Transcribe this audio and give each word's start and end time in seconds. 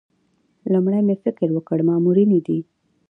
لومړی 0.73 1.01
مې 1.07 1.15
فکر 1.23 1.47
وکړ 1.53 1.77
مامورینې 1.89 2.39
دي. 2.47 2.59